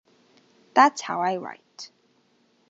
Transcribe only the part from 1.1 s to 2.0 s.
I write.